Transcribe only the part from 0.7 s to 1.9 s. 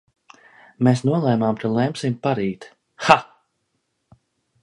Mēs nolēmām, ka